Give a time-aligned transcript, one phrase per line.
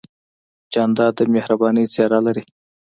[0.73, 2.43] جانداد د مهربانۍ څېرہ لري.